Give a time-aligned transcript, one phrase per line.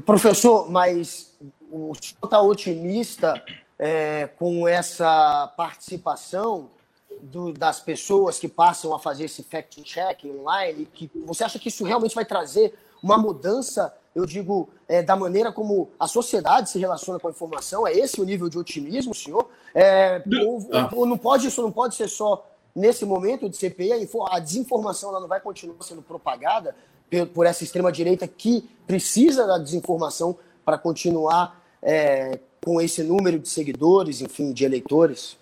[0.00, 1.36] Professor, mas
[1.70, 3.42] o senhor está otimista
[3.78, 6.70] é, com essa participação
[7.20, 10.86] do, das pessoas que passam a fazer esse fact-check online?
[10.86, 15.50] Que, você acha que isso realmente vai trazer uma mudança, eu digo, é, da maneira
[15.50, 17.86] como a sociedade se relaciona com a informação?
[17.86, 19.48] É esse o nível de otimismo, senhor?
[19.74, 20.90] É, ou, ah.
[20.94, 25.10] ou, não pode, isso não pode ser só nesse momento de CPI, a, a desinformação
[25.10, 26.74] ela não vai continuar sendo propagada
[27.34, 34.20] por, essa extrema-direita que precisa da desinformação para continuar é, com esse número de seguidores,
[34.20, 35.36] enfim, de eleitores?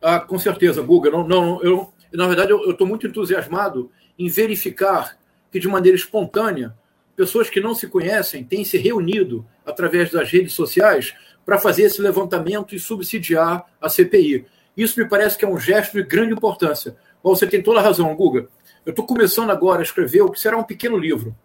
[0.00, 1.10] Ah, com certeza, Guga.
[1.10, 5.18] Não, não, eu, na verdade, eu estou muito entusiasmado em verificar
[5.50, 6.74] que, de maneira espontânea,
[7.14, 12.00] pessoas que não se conhecem têm se reunido através das redes sociais para fazer esse
[12.00, 14.46] levantamento e subsidiar a CPI.
[14.76, 16.96] Isso me parece que é um gesto de grande importância.
[17.22, 18.48] Bom, você tem toda a razão, Guga.
[18.84, 21.36] Eu estou começando agora a escrever o que será um pequeno livro,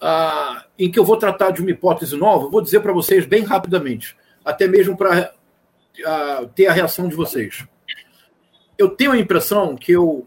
[0.00, 2.48] ah, em que eu vou tratar de uma hipótese nova.
[2.48, 5.34] Vou dizer para vocês bem rapidamente, até mesmo para
[6.04, 7.66] ah, ter a reação de vocês.
[8.76, 10.26] Eu tenho a impressão que eu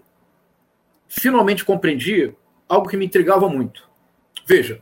[1.07, 2.33] finalmente compreendi
[2.67, 3.87] algo que me intrigava muito.
[4.45, 4.81] Veja,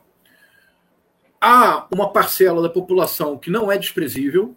[1.39, 4.55] há uma parcela da população que não é desprezível,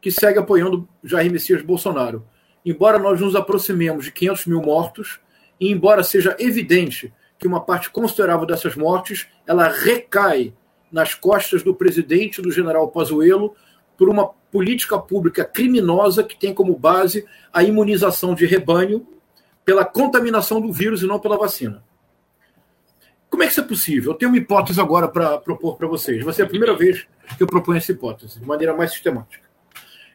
[0.00, 2.26] que segue apoiando Jair Messias Bolsonaro.
[2.64, 5.20] Embora nós nos aproximemos de 500 mil mortos,
[5.58, 10.52] e embora seja evidente que uma parte considerável dessas mortes ela recai
[10.92, 13.54] nas costas do presidente do general Pazuello
[13.96, 19.06] por uma política pública criminosa que tem como base a imunização de rebanho
[19.64, 21.82] pela contaminação do vírus e não pela vacina.
[23.28, 24.12] Como é que isso é possível?
[24.12, 26.24] Eu tenho uma hipótese agora para propor para vocês.
[26.24, 29.49] Vai ser a primeira vez que eu proponho essa hipótese, de maneira mais sistemática.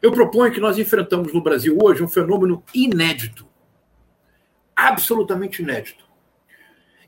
[0.02, 3.46] Eu proponho que nós enfrentamos no Brasil hoje um fenômeno inédito.
[4.74, 6.04] Absolutamente inédito.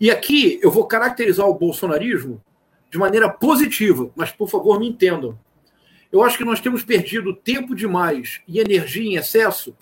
[0.01, 2.43] E aqui eu vou caracterizar o bolsonarismo
[2.91, 5.39] de maneira positiva, mas por favor me entendam.
[6.11, 9.77] Eu acho que nós temos perdido tempo demais e energia em excesso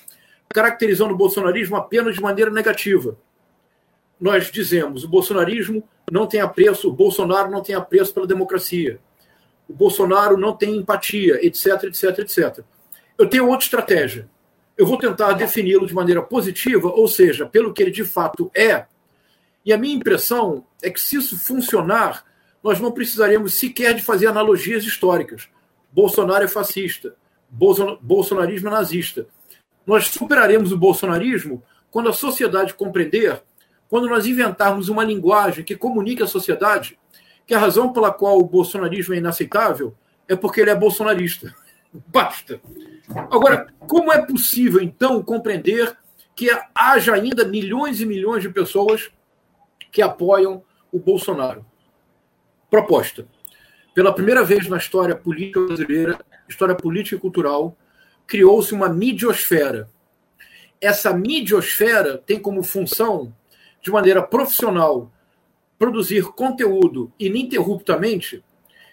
[0.48, 3.16] caracterizando o bolsonarismo apenas de maneira negativa.
[4.20, 8.98] Nós dizemos o bolsonarismo não tem apreço, o Bolsonaro não tem apreço pela democracia,
[9.68, 12.64] o Bolsonaro não tem empatia, etc, etc, etc.
[13.18, 14.28] Eu tenho outra estratégia.
[14.76, 18.86] Eu vou tentar defini-lo de maneira positiva, ou seja, pelo que ele de fato é.
[19.64, 22.24] E a minha impressão é que, se isso funcionar,
[22.62, 25.48] nós não precisaremos sequer de fazer analogias históricas.
[25.90, 27.14] Bolsonaro é fascista,
[27.50, 29.26] bolsonarismo é nazista.
[29.86, 33.40] Nós superaremos o bolsonarismo quando a sociedade compreender,
[33.88, 36.98] quando nós inventarmos uma linguagem que comunique à sociedade
[37.46, 39.94] que a razão pela qual o bolsonarismo é inaceitável
[40.28, 41.54] é porque ele é bolsonarista.
[42.08, 42.60] Basta.
[43.08, 45.96] Agora, como é possível, então, compreender
[46.34, 49.10] que haja ainda milhões e milhões de pessoas
[49.92, 50.62] que apoiam
[50.92, 51.64] o Bolsonaro?
[52.68, 53.26] Proposta.
[53.94, 56.18] Pela primeira vez na história política brasileira,
[56.48, 57.76] história política e cultural,
[58.26, 59.88] criou-se uma midiosfera.
[60.80, 63.34] Essa midiosfera tem como função,
[63.80, 65.10] de maneira profissional,
[65.78, 68.42] produzir conteúdo ininterruptamente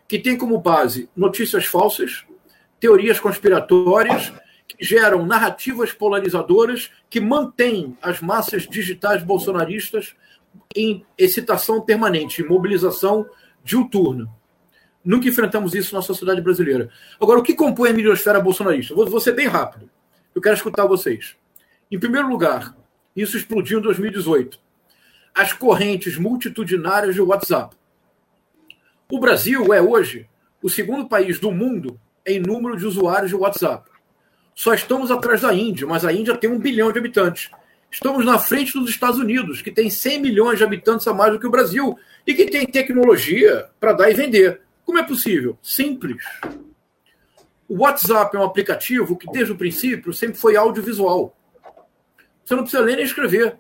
[0.07, 2.25] que tem como base notícias falsas,
[2.83, 4.33] teorias conspiratórias,
[4.67, 10.13] que geram narrativas polarizadoras que mantêm as massas digitais bolsonaristas
[10.75, 13.25] em excitação permanente, em mobilização
[13.63, 14.29] diuturna.
[15.01, 16.89] Nunca enfrentamos isso na sociedade brasileira.
[17.21, 18.93] Agora, o que compõe a midiosfera bolsonarista?
[18.93, 19.89] Vou, vou ser bem rápido.
[20.35, 21.37] Eu quero escutar vocês.
[21.89, 22.75] Em primeiro lugar,
[23.15, 24.59] isso explodiu em 2018.
[25.33, 27.77] As correntes multitudinárias de WhatsApp.
[29.09, 30.27] O Brasil é hoje
[30.61, 33.89] o segundo país do mundo em número de usuários de WhatsApp.
[34.55, 37.49] Só estamos atrás da Índia, mas a Índia tem um bilhão de habitantes.
[37.89, 41.39] Estamos na frente dos Estados Unidos, que tem 100 milhões de habitantes a mais do
[41.39, 44.61] que o Brasil e que tem tecnologia para dar e vender.
[44.85, 45.57] Como é possível?
[45.61, 46.23] Simples.
[47.67, 51.35] O WhatsApp é um aplicativo que, desde o princípio, sempre foi audiovisual.
[52.43, 53.57] Você não precisa ler nem escrever.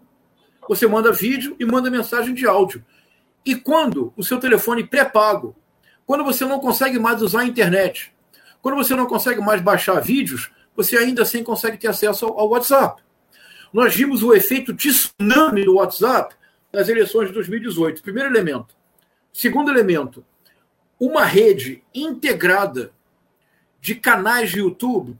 [0.67, 2.83] Você manda vídeo e manda mensagem de áudio.
[3.45, 5.55] E quando o seu telefone pré-pago,
[6.05, 8.12] quando você não consegue mais usar a internet,
[8.63, 13.03] quando você não consegue mais baixar vídeos, você ainda assim consegue ter acesso ao WhatsApp.
[13.73, 16.33] Nós vimos o efeito tsunami do WhatsApp
[16.71, 18.01] nas eleições de 2018.
[18.01, 18.73] Primeiro elemento.
[19.33, 20.25] Segundo elemento,
[20.97, 22.93] uma rede integrada
[23.81, 25.19] de canais de YouTube,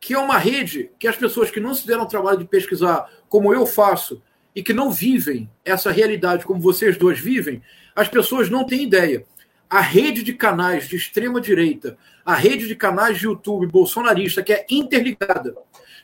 [0.00, 3.08] que é uma rede que as pessoas que não se deram o trabalho de pesquisar,
[3.28, 4.20] como eu faço,
[4.52, 7.62] e que não vivem essa realidade como vocês dois vivem,
[7.94, 9.24] as pessoas não têm ideia.
[9.68, 14.52] A rede de canais de extrema direita, a rede de canais de YouTube bolsonarista, que
[14.52, 15.54] é interligada,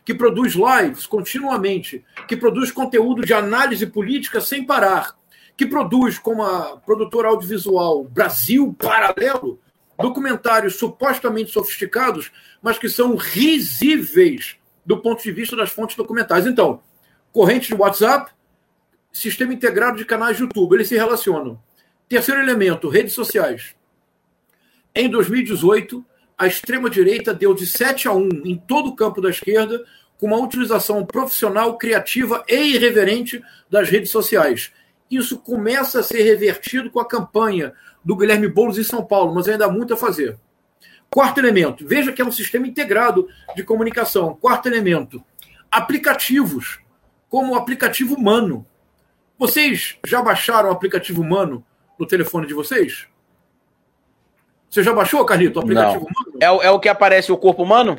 [0.04, 5.16] que produz lives continuamente, que produz conteúdo de análise política sem parar,
[5.56, 9.60] que produz como a produtora audiovisual Brasil Paralelo
[10.00, 12.32] documentários supostamente sofisticados,
[12.62, 16.46] mas que são risíveis do ponto de vista das fontes documentais.
[16.46, 16.82] Então,
[17.32, 18.32] corrente de WhatsApp,
[19.12, 21.60] sistema integrado de canais de YouTube, eles se relacionam.
[22.10, 23.76] Terceiro elemento, redes sociais.
[24.92, 26.04] Em 2018,
[26.36, 29.86] a extrema-direita deu de 7 a 1 em todo o campo da esquerda,
[30.18, 33.40] com uma utilização profissional, criativa e irreverente
[33.70, 34.72] das redes sociais.
[35.08, 37.72] Isso começa a ser revertido com a campanha
[38.04, 40.36] do Guilherme Boulos em São Paulo, mas ainda há muito a fazer.
[41.08, 44.34] Quarto elemento, veja que é um sistema integrado de comunicação.
[44.34, 45.22] Quarto elemento,
[45.70, 46.80] aplicativos,
[47.28, 48.66] como o aplicativo Mano.
[49.38, 51.64] Vocês já baixaram o aplicativo Mano
[52.00, 53.06] no telefone de vocês?
[54.70, 56.48] Você já baixou, Carlito, o aplicativo não.
[56.48, 56.62] Mano?
[56.62, 57.98] É, é o que aparece o corpo humano?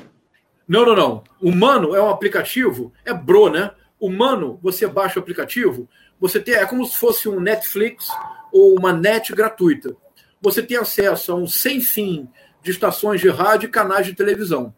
[0.68, 1.24] Não, não, não.
[1.40, 3.72] O Mano é um aplicativo, é Bro, né?
[4.00, 5.88] O Mano, você baixa o aplicativo,
[6.20, 8.10] você tem, é como se fosse um Netflix
[8.52, 9.96] ou uma net gratuita.
[10.42, 12.28] Você tem acesso a um sem fim
[12.64, 14.74] de estações de rádio e canais de televisão.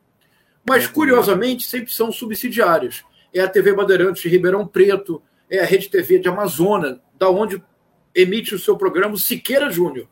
[0.68, 3.04] Mas, curiosamente, sempre são subsidiárias.
[3.34, 7.62] É a TV Bandeirantes de Ribeirão Preto, é a Rede TV de Amazonas, da onde
[8.16, 10.08] emite o seu programa Siqueira Júnior.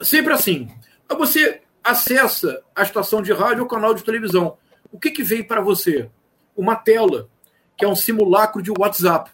[0.00, 0.68] Sempre assim.
[1.08, 4.58] Você acessa a estação de rádio ou canal de televisão.
[4.90, 6.10] O que, que vem para você?
[6.56, 7.28] Uma tela,
[7.76, 9.30] que é um simulacro de WhatsApp.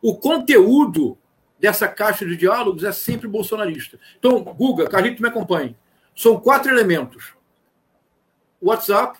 [0.00, 1.18] O conteúdo
[1.58, 3.98] dessa caixa de diálogos é sempre bolsonarista.
[4.18, 5.76] Então, Guga, Carlito, me acompanhe.
[6.14, 7.34] São quatro elementos:
[8.60, 9.18] WhatsApp,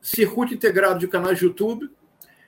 [0.00, 1.90] circuito integrado de canais de YouTube,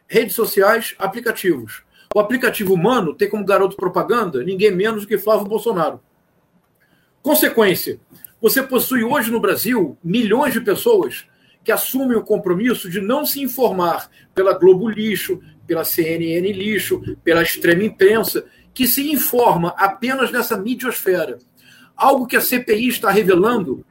[0.09, 1.83] redes sociais, aplicativos.
[2.13, 6.01] O aplicativo humano tem como garoto propaganda ninguém menos do que Flávio Bolsonaro.
[7.23, 8.01] Consequência:
[8.41, 11.25] você possui hoje no Brasil milhões de pessoas
[11.63, 17.45] que assumem o compromisso de não se informar pela Globo Lixo, pela CNN Lixo, pela
[17.45, 21.39] extrema imprensa, que se informa apenas nessa midiosfera.
[21.97, 23.87] Algo que a CPI está revelando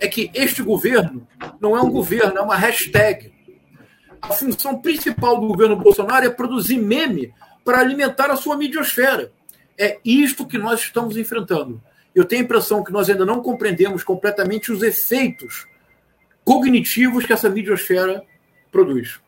[0.00, 1.26] é que este governo
[1.60, 3.34] não é um governo, é uma hashtag.
[4.22, 7.34] A função principal do governo Bolsonaro é produzir meme
[7.66, 9.30] para alimentar a sua midiosfera.
[9.78, 11.82] É isto que nós estamos enfrentando
[12.16, 15.66] eu tenho a impressão que nós ainda não compreendemos completamente os efeitos
[16.42, 18.24] cognitivos que essa midiosfera
[18.72, 19.20] produz.